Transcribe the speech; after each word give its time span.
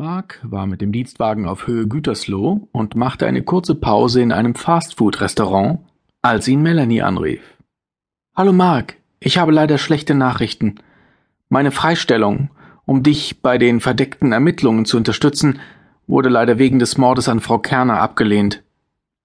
Mark 0.00 0.40
war 0.42 0.66
mit 0.66 0.80
dem 0.80 0.92
Dienstwagen 0.92 1.44
auf 1.44 1.66
Höhe 1.66 1.86
Gütersloh 1.86 2.66
und 2.72 2.94
machte 2.94 3.26
eine 3.26 3.42
kurze 3.42 3.74
Pause 3.74 4.22
in 4.22 4.32
einem 4.32 4.54
Fastfood-Restaurant, 4.54 5.80
als 6.22 6.48
ihn 6.48 6.62
Melanie 6.62 7.02
anrief. 7.02 7.42
Hallo 8.34 8.54
Mark, 8.54 8.96
ich 9.18 9.36
habe 9.36 9.52
leider 9.52 9.76
schlechte 9.76 10.14
Nachrichten. 10.14 10.76
Meine 11.50 11.70
Freistellung, 11.70 12.48
um 12.86 13.02
dich 13.02 13.42
bei 13.42 13.58
den 13.58 13.80
verdeckten 13.80 14.32
Ermittlungen 14.32 14.86
zu 14.86 14.96
unterstützen, 14.96 15.58
wurde 16.06 16.30
leider 16.30 16.58
wegen 16.58 16.78
des 16.78 16.96
Mordes 16.96 17.28
an 17.28 17.40
Frau 17.40 17.58
Kerner 17.58 18.00
abgelehnt. 18.00 18.62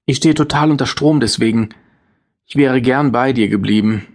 Ich 0.05 0.17
stehe 0.17 0.35
total 0.35 0.71
unter 0.71 0.87
Strom 0.87 1.21
deswegen. 1.21 1.69
Ich 2.45 2.57
wäre 2.57 2.81
gern 2.81 3.13
bei 3.13 3.31
dir 3.31 3.47
geblieben. 3.47 4.07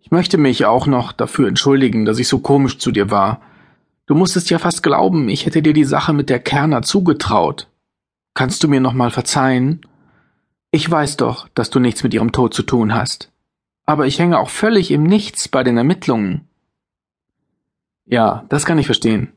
Ich 0.00 0.10
möchte 0.10 0.38
mich 0.38 0.64
auch 0.64 0.88
noch 0.88 1.12
dafür 1.12 1.46
entschuldigen, 1.46 2.04
dass 2.04 2.18
ich 2.18 2.26
so 2.26 2.40
komisch 2.40 2.78
zu 2.78 2.90
dir 2.90 3.12
war. 3.12 3.42
Du 4.08 4.14
musstest 4.14 4.48
ja 4.48 4.58
fast 4.58 4.82
glauben, 4.82 5.28
ich 5.28 5.44
hätte 5.44 5.60
dir 5.60 5.74
die 5.74 5.84
Sache 5.84 6.14
mit 6.14 6.30
der 6.30 6.40
Kerner 6.40 6.80
zugetraut. 6.80 7.68
Kannst 8.32 8.64
du 8.64 8.68
mir 8.68 8.80
noch 8.80 8.94
mal 8.94 9.10
verzeihen? 9.10 9.82
Ich 10.70 10.90
weiß 10.90 11.18
doch, 11.18 11.46
dass 11.48 11.68
du 11.68 11.78
nichts 11.78 12.02
mit 12.02 12.14
ihrem 12.14 12.32
Tod 12.32 12.54
zu 12.54 12.62
tun 12.62 12.94
hast. 12.94 13.30
Aber 13.84 14.06
ich 14.06 14.18
hänge 14.18 14.38
auch 14.38 14.48
völlig 14.48 14.90
im 14.92 15.02
Nichts 15.02 15.48
bei 15.48 15.62
den 15.62 15.76
Ermittlungen. 15.76 16.48
Ja, 18.06 18.46
das 18.48 18.64
kann 18.64 18.78
ich 18.78 18.86
verstehen. 18.86 19.34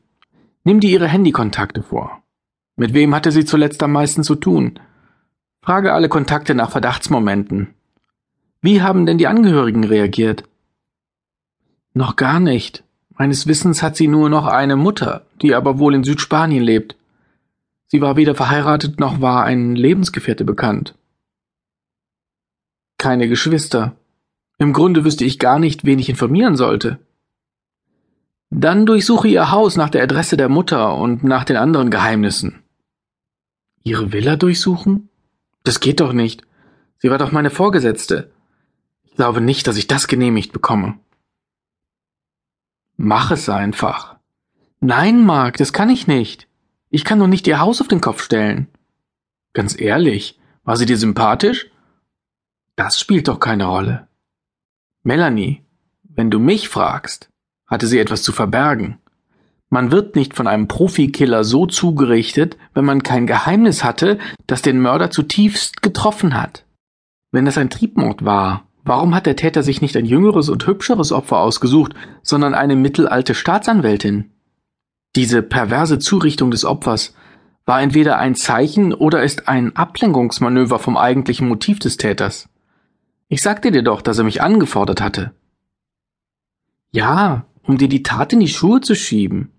Nimm 0.64 0.80
dir 0.80 0.88
ihre 0.88 1.08
Handykontakte 1.08 1.82
vor. 1.82 2.22
Mit 2.74 2.94
wem 2.94 3.14
hatte 3.14 3.30
sie 3.30 3.44
zuletzt 3.44 3.82
am 3.82 3.92
meisten 3.92 4.24
zu 4.24 4.36
tun? 4.36 4.78
Frage 5.60 5.92
alle 5.92 6.08
Kontakte 6.08 6.54
nach 6.54 6.70
Verdachtsmomenten. 6.70 7.74
Wie 8.62 8.80
haben 8.80 9.04
denn 9.04 9.18
die 9.18 9.26
Angehörigen 9.26 9.84
reagiert? 9.84 10.44
Noch 11.92 12.16
gar 12.16 12.40
nicht. 12.40 12.84
Meines 13.18 13.46
Wissens 13.46 13.82
hat 13.82 13.96
sie 13.96 14.08
nur 14.08 14.28
noch 14.28 14.46
eine 14.46 14.76
Mutter, 14.76 15.26
die 15.40 15.54
aber 15.54 15.78
wohl 15.78 15.94
in 15.94 16.04
Südspanien 16.04 16.62
lebt. 16.62 16.96
Sie 17.86 18.00
war 18.00 18.16
weder 18.16 18.34
verheiratet 18.34 19.00
noch 19.00 19.20
war 19.20 19.44
ein 19.44 19.76
Lebensgefährte 19.76 20.44
bekannt. 20.44 20.94
Keine 22.98 23.28
Geschwister. 23.28 23.96
Im 24.58 24.72
Grunde 24.72 25.04
wüsste 25.04 25.24
ich 25.24 25.38
gar 25.38 25.58
nicht, 25.58 25.84
wen 25.84 25.98
ich 25.98 26.08
informieren 26.08 26.56
sollte. 26.56 26.98
Dann 28.50 28.86
durchsuche 28.86 29.28
ihr 29.28 29.50
Haus 29.50 29.76
nach 29.76 29.90
der 29.90 30.02
Adresse 30.02 30.36
der 30.36 30.48
Mutter 30.48 30.96
und 30.96 31.24
nach 31.24 31.44
den 31.44 31.56
anderen 31.56 31.90
Geheimnissen. 31.90 32.62
Ihre 33.82 34.12
Villa 34.12 34.36
durchsuchen? 34.36 35.08
Das 35.64 35.80
geht 35.80 36.00
doch 36.00 36.12
nicht. 36.12 36.42
Sie 36.98 37.10
war 37.10 37.18
doch 37.18 37.32
meine 37.32 37.50
Vorgesetzte. 37.50 38.30
Ich 39.04 39.16
glaube 39.16 39.40
nicht, 39.40 39.66
dass 39.66 39.76
ich 39.76 39.86
das 39.86 40.06
genehmigt 40.06 40.52
bekomme. 40.52 40.94
Mach 43.04 43.32
es 43.32 43.48
einfach. 43.48 44.14
Nein, 44.78 45.26
Mark, 45.26 45.56
das 45.56 45.72
kann 45.72 45.90
ich 45.90 46.06
nicht. 46.06 46.46
Ich 46.88 47.02
kann 47.04 47.18
doch 47.18 47.26
nicht 47.26 47.48
ihr 47.48 47.58
Haus 47.58 47.80
auf 47.80 47.88
den 47.88 48.00
Kopf 48.00 48.22
stellen. 48.22 48.68
Ganz 49.54 49.76
ehrlich, 49.76 50.38
war 50.62 50.76
sie 50.76 50.86
dir 50.86 50.96
sympathisch? 50.96 51.68
Das 52.76 53.00
spielt 53.00 53.26
doch 53.26 53.40
keine 53.40 53.64
Rolle. 53.64 54.06
Melanie, 55.02 55.64
wenn 56.04 56.30
du 56.30 56.38
mich 56.38 56.68
fragst, 56.68 57.28
hatte 57.66 57.88
sie 57.88 57.98
etwas 57.98 58.22
zu 58.22 58.30
verbergen. 58.30 59.00
Man 59.68 59.90
wird 59.90 60.14
nicht 60.14 60.34
von 60.34 60.46
einem 60.46 60.68
Profikiller 60.68 61.42
so 61.42 61.66
zugerichtet, 61.66 62.56
wenn 62.72 62.84
man 62.84 63.02
kein 63.02 63.26
Geheimnis 63.26 63.82
hatte, 63.82 64.20
das 64.46 64.62
den 64.62 64.80
Mörder 64.80 65.10
zutiefst 65.10 65.82
getroffen 65.82 66.40
hat. 66.40 66.64
Wenn 67.32 67.48
es 67.48 67.58
ein 67.58 67.68
Triebmord 67.68 68.24
war, 68.24 68.68
Warum 68.84 69.14
hat 69.14 69.26
der 69.26 69.36
Täter 69.36 69.62
sich 69.62 69.80
nicht 69.80 69.96
ein 69.96 70.06
jüngeres 70.06 70.48
und 70.48 70.66
hübscheres 70.66 71.12
Opfer 71.12 71.38
ausgesucht, 71.38 71.94
sondern 72.22 72.54
eine 72.54 72.76
mittelalte 72.76 73.34
Staatsanwältin? 73.34 74.30
Diese 75.14 75.42
perverse 75.42 75.98
Zurichtung 75.98 76.50
des 76.50 76.64
Opfers 76.64 77.14
war 77.64 77.80
entweder 77.80 78.18
ein 78.18 78.34
Zeichen 78.34 78.92
oder 78.92 79.22
ist 79.22 79.48
ein 79.48 79.76
Ablenkungsmanöver 79.76 80.78
vom 80.78 80.96
eigentlichen 80.96 81.48
Motiv 81.48 81.78
des 81.78 81.96
Täters. 81.96 82.48
Ich 83.28 83.42
sagte 83.42 83.70
dir 83.70 83.82
doch, 83.82 84.02
dass 84.02 84.18
er 84.18 84.24
mich 84.24 84.42
angefordert 84.42 85.00
hatte. 85.00 85.32
Ja, 86.90 87.46
um 87.62 87.78
dir 87.78 87.88
die 87.88 88.02
Tat 88.02 88.32
in 88.32 88.40
die 88.40 88.48
Schuhe 88.48 88.80
zu 88.80 88.94
schieben. 88.94 89.52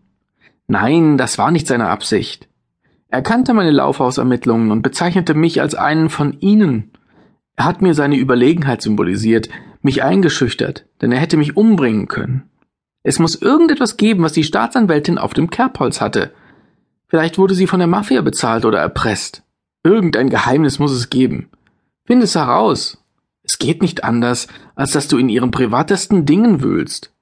Nein, 0.68 1.18
das 1.18 1.38
war 1.38 1.52
nicht 1.52 1.68
seine 1.68 1.88
Absicht. 1.88 2.50
Er 3.08 3.22
kannte 3.22 3.54
meine 3.54 3.72
Laufhausermittlungen 3.72 4.72
und 4.72 4.82
bezeichnete 4.82 5.34
mich 5.34 5.62
als 5.62 5.76
einen 5.76 6.10
von 6.10 6.40
ihnen. 6.40 6.93
Er 7.56 7.66
hat 7.66 7.82
mir 7.82 7.94
seine 7.94 8.18
Überlegenheit 8.18 8.82
symbolisiert, 8.82 9.50
mich 9.82 10.04
eingeschüchtert, 10.04 10.86
denn 11.02 11.12
er 11.12 11.20
hätte 11.20 11.38
mich 11.38 11.56
umbringen 11.56 12.08
können. 12.08 12.50
Es 13.04 13.20
muss 13.20 13.36
irgendetwas 13.36 13.98
geben, 13.98 14.24
was 14.24 14.34
die 14.34 14.44
Staatsanwältin 14.44 15.18
auf 15.18 15.34
dem 15.34 15.50
Kerbholz 15.50 16.02
hatte. 16.02 16.34
Vielleicht 17.08 17.38
wurde 17.38 17.54
sie 17.54 17.68
von 17.68 17.80
der 17.80 17.88
Mafia 17.88 18.22
bezahlt 18.22 18.66
oder 18.66 18.80
erpresst. 18.80 19.44
Irgendein 19.84 20.30
Geheimnis 20.30 20.80
muss 20.80 20.92
es 20.92 21.10
geben. 21.10 21.50
Find 22.06 22.24
es 22.24 22.36
heraus. 22.36 23.04
Es 23.44 23.60
geht 23.60 23.82
nicht 23.82 24.06
anders, 24.06 24.48
als 24.76 24.92
dass 24.92 25.10
du 25.10 25.18
in 25.18 25.28
ihren 25.28 25.52
privatesten 25.52 26.26
Dingen 26.26 26.64
wühlst. 26.64 27.14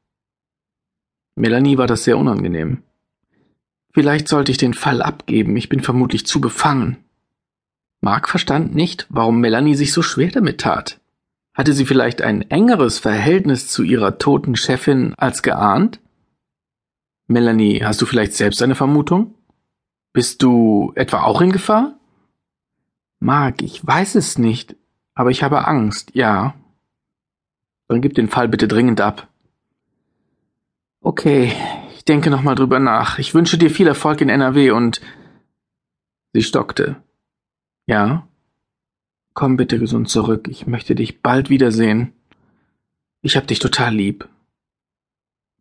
Melanie 1.36 1.78
war 1.80 1.88
das 1.88 2.04
sehr 2.04 2.18
unangenehm. 2.18 2.84
Vielleicht 3.94 4.28
sollte 4.28 4.52
ich 4.52 4.58
den 4.58 4.76
Fall 4.76 5.02
abgeben, 5.02 5.58
ich 5.58 5.68
bin 5.68 5.82
vermutlich 5.82 6.26
zu 6.26 6.40
befangen. 6.40 6.98
Mark 8.02 8.28
verstand 8.28 8.74
nicht, 8.74 9.06
warum 9.10 9.40
Melanie 9.40 9.76
sich 9.76 9.94
so 9.94 10.02
schwer 10.02 10.32
damit 10.32 10.60
tat. 10.60 11.00
Hatte 11.54 11.74
sie 11.74 11.86
vielleicht 11.86 12.22
ein 12.24 12.50
engeres 12.50 12.98
Verhältnis 12.98 13.68
zu 13.68 13.84
ihrer 13.84 14.18
toten 14.18 14.56
Chefin 14.56 15.14
als 15.18 15.44
geahnt? 15.44 16.00
Melanie, 17.28 17.84
hast 17.84 18.02
du 18.02 18.08
vielleicht 18.08 18.34
selbst 18.34 18.62
eine 18.64 18.76
Vermutung? 18.76 19.36
Bist 20.14 20.42
du 20.42 20.92
etwa 20.96 21.22
auch 21.22 21.42
in 21.42 21.52
Gefahr? 21.52 22.00
Mark, 23.20 23.62
ich 23.62 23.86
weiß 23.86 24.16
es 24.16 24.40
nicht, 24.40 24.76
aber 25.14 25.30
ich 25.30 25.44
habe 25.44 25.68
Angst, 25.68 26.16
ja. 26.16 26.56
Dann 27.88 28.02
gib 28.02 28.16
den 28.16 28.30
Fall 28.30 28.48
bitte 28.48 28.68
dringend 28.68 29.00
ab. 29.00 29.28
Okay, 31.02 31.54
ich 31.96 32.04
denke 32.04 32.32
nochmal 32.32 32.56
drüber 32.56 32.80
nach. 32.80 33.20
Ich 33.20 33.36
wünsche 33.36 33.58
dir 33.58 33.70
viel 33.70 33.88
Erfolg 33.88 34.22
in 34.22 34.30
NRW 34.30 34.72
und 34.72 35.02
sie 36.34 36.42
stockte. 36.42 36.96
Ja? 37.86 38.28
Komm 39.34 39.58
bitte 39.58 39.80
gesund 39.80 40.10
zurück. 40.10 40.48
Ich 40.50 40.68
möchte 40.68 40.96
dich 40.96 41.22
bald 41.22 41.50
wiedersehen. 41.50 42.14
Ich 43.22 43.38
hab 43.38 43.48
dich 43.48 43.60
total 43.60 43.96
lieb. 43.96 44.28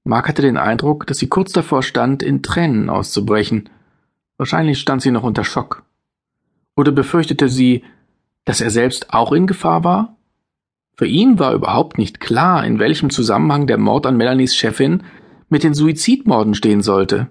Mark 0.04 0.28
hatte 0.28 0.42
den 0.42 0.56
Eindruck, 0.56 1.06
dass 1.06 1.18
sie 1.18 1.28
kurz 1.28 1.52
davor 1.52 1.82
stand, 1.82 2.22
in 2.22 2.42
Tränen 2.42 2.88
auszubrechen. 2.88 3.68
Wahrscheinlich 4.38 4.80
stand 4.80 5.02
sie 5.02 5.10
noch 5.10 5.22
unter 5.22 5.44
Schock. 5.44 5.84
Oder 6.74 6.92
befürchtete 6.92 7.48
sie, 7.48 7.84
dass 8.44 8.60
er 8.60 8.70
selbst 8.70 9.12
auch 9.12 9.32
in 9.32 9.46
Gefahr 9.46 9.84
war? 9.84 10.16
Für 10.94 11.06
ihn 11.06 11.38
war 11.38 11.54
überhaupt 11.54 11.98
nicht 11.98 12.20
klar, 12.20 12.64
in 12.64 12.78
welchem 12.78 13.10
Zusammenhang 13.10 13.66
der 13.66 13.78
Mord 13.78 14.06
an 14.06 14.16
Melanies 14.16 14.56
Chefin 14.56 15.04
mit 15.48 15.62
den 15.62 15.74
Suizidmorden 15.74 16.54
stehen 16.54 16.82
sollte. 16.82 17.28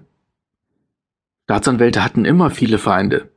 Staatsanwälte 1.44 2.04
hatten 2.04 2.24
immer 2.24 2.50
viele 2.50 2.78
Feinde. 2.78 3.30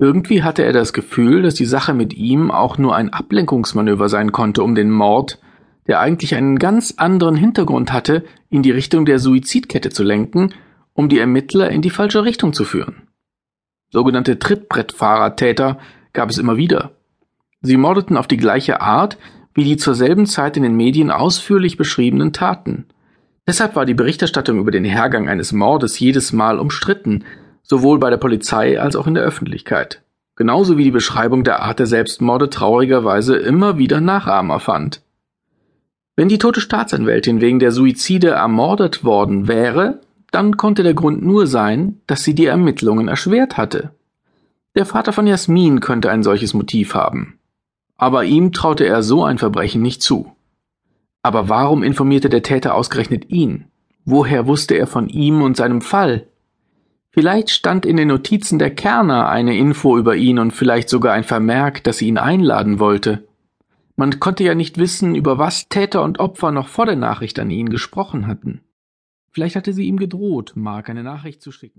Irgendwie 0.00 0.42
hatte 0.42 0.64
er 0.64 0.72
das 0.72 0.94
Gefühl, 0.94 1.42
dass 1.42 1.54
die 1.54 1.66
Sache 1.66 1.92
mit 1.92 2.14
ihm 2.14 2.50
auch 2.50 2.78
nur 2.78 2.96
ein 2.96 3.12
Ablenkungsmanöver 3.12 4.08
sein 4.08 4.32
konnte, 4.32 4.62
um 4.62 4.74
den 4.74 4.90
Mord, 4.90 5.38
der 5.86 6.00
eigentlich 6.00 6.34
einen 6.34 6.58
ganz 6.58 6.94
anderen 6.96 7.36
Hintergrund 7.36 7.92
hatte, 7.92 8.24
in 8.48 8.62
die 8.62 8.70
Richtung 8.70 9.04
der 9.04 9.18
Suizidkette 9.18 9.90
zu 9.90 10.02
lenken, 10.02 10.54
um 10.94 11.10
die 11.10 11.18
Ermittler 11.18 11.68
in 11.68 11.82
die 11.82 11.90
falsche 11.90 12.24
Richtung 12.24 12.54
zu 12.54 12.64
führen. 12.64 13.08
Sogenannte 13.90 14.38
Trittbrettfahrertäter 14.38 15.78
gab 16.14 16.30
es 16.30 16.38
immer 16.38 16.56
wieder. 16.56 16.92
Sie 17.60 17.76
mordeten 17.76 18.16
auf 18.16 18.26
die 18.26 18.38
gleiche 18.38 18.80
Art 18.80 19.18
wie 19.52 19.64
die 19.64 19.76
zur 19.76 19.94
selben 19.94 20.24
Zeit 20.24 20.56
in 20.56 20.62
den 20.62 20.76
Medien 20.76 21.10
ausführlich 21.10 21.76
beschriebenen 21.76 22.32
Taten. 22.32 22.86
Deshalb 23.46 23.76
war 23.76 23.84
die 23.84 23.94
Berichterstattung 23.94 24.58
über 24.58 24.70
den 24.70 24.84
Hergang 24.84 25.28
eines 25.28 25.52
Mordes 25.52 25.98
jedes 25.98 26.32
Mal 26.32 26.58
umstritten, 26.58 27.24
sowohl 27.62 27.98
bei 27.98 28.10
der 28.10 28.16
Polizei 28.16 28.80
als 28.80 28.96
auch 28.96 29.06
in 29.06 29.14
der 29.14 29.22
Öffentlichkeit, 29.22 30.02
genauso 30.36 30.76
wie 30.76 30.84
die 30.84 30.90
Beschreibung 30.90 31.44
der 31.44 31.62
Art 31.62 31.78
der 31.78 31.86
Selbstmorde 31.86 32.50
traurigerweise 32.50 33.36
immer 33.36 33.78
wieder 33.78 34.00
Nachahmer 34.00 34.60
fand. 34.60 35.02
Wenn 36.16 36.28
die 36.28 36.38
tote 36.38 36.60
Staatsanwältin 36.60 37.40
wegen 37.40 37.60
der 37.60 37.72
Suizide 37.72 38.30
ermordet 38.30 39.04
worden 39.04 39.48
wäre, 39.48 40.00
dann 40.30 40.56
konnte 40.56 40.82
der 40.82 40.94
Grund 40.94 41.24
nur 41.24 41.46
sein, 41.46 42.00
dass 42.06 42.22
sie 42.22 42.34
die 42.34 42.46
Ermittlungen 42.46 43.08
erschwert 43.08 43.56
hatte. 43.56 43.90
Der 44.76 44.86
Vater 44.86 45.12
von 45.12 45.26
Jasmin 45.26 45.80
könnte 45.80 46.10
ein 46.10 46.22
solches 46.22 46.54
Motiv 46.54 46.94
haben. 46.94 47.38
Aber 47.96 48.24
ihm 48.24 48.52
traute 48.52 48.86
er 48.86 49.02
so 49.02 49.24
ein 49.24 49.38
Verbrechen 49.38 49.82
nicht 49.82 50.02
zu. 50.02 50.32
Aber 51.22 51.48
warum 51.48 51.82
informierte 51.82 52.28
der 52.28 52.42
Täter 52.42 52.74
ausgerechnet 52.74 53.30
ihn? 53.30 53.66
Woher 54.04 54.46
wusste 54.46 54.74
er 54.74 54.86
von 54.86 55.08
ihm 55.08 55.42
und 55.42 55.56
seinem 55.56 55.80
Fall? 55.80 56.26
Vielleicht 57.12 57.50
stand 57.50 57.86
in 57.86 57.96
den 57.96 58.08
Notizen 58.08 58.60
der 58.60 58.72
Kerner 58.72 59.28
eine 59.28 59.56
Info 59.56 59.98
über 59.98 60.14
ihn 60.14 60.38
und 60.38 60.52
vielleicht 60.52 60.88
sogar 60.88 61.12
ein 61.12 61.24
Vermerk, 61.24 61.82
dass 61.82 61.98
sie 61.98 62.06
ihn 62.06 62.18
einladen 62.18 62.78
wollte. 62.78 63.26
Man 63.96 64.20
konnte 64.20 64.44
ja 64.44 64.54
nicht 64.54 64.78
wissen, 64.78 65.14
über 65.16 65.36
was 65.36 65.68
Täter 65.68 66.02
und 66.02 66.20
Opfer 66.20 66.52
noch 66.52 66.68
vor 66.68 66.86
der 66.86 66.96
Nachricht 66.96 67.38
an 67.40 67.50
ihn 67.50 67.68
gesprochen 67.68 68.28
hatten. 68.28 68.62
Vielleicht 69.32 69.56
hatte 69.56 69.72
sie 69.72 69.84
ihm 69.84 69.96
gedroht, 69.96 70.52
Mark 70.54 70.88
eine 70.88 71.02
Nachricht 71.02 71.42
zu 71.42 71.52
schicken. 71.52 71.68